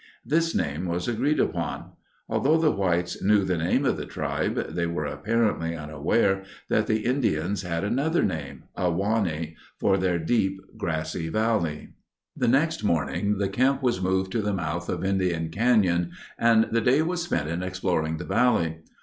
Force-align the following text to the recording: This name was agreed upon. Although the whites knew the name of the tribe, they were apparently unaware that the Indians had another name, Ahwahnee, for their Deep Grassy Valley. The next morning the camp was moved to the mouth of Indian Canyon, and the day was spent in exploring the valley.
This 0.25 0.55
name 0.55 0.87
was 0.87 1.07
agreed 1.07 1.39
upon. 1.39 1.91
Although 2.27 2.57
the 2.57 2.71
whites 2.71 3.21
knew 3.21 3.43
the 3.43 3.55
name 3.59 3.85
of 3.85 3.97
the 3.97 4.05
tribe, 4.07 4.55
they 4.73 4.87
were 4.87 5.05
apparently 5.05 5.75
unaware 5.75 6.41
that 6.69 6.87
the 6.87 7.05
Indians 7.05 7.61
had 7.61 7.83
another 7.83 8.23
name, 8.23 8.63
Ahwahnee, 8.75 9.53
for 9.79 9.99
their 9.99 10.17
Deep 10.17 10.59
Grassy 10.75 11.29
Valley. 11.29 11.89
The 12.35 12.47
next 12.47 12.83
morning 12.83 13.37
the 13.37 13.47
camp 13.47 13.83
was 13.83 14.01
moved 14.01 14.31
to 14.31 14.41
the 14.41 14.53
mouth 14.55 14.89
of 14.89 15.05
Indian 15.05 15.49
Canyon, 15.49 16.13
and 16.35 16.69
the 16.71 16.81
day 16.81 17.03
was 17.03 17.21
spent 17.21 17.47
in 17.47 17.61
exploring 17.61 18.17
the 18.17 18.25
valley. 18.25 18.77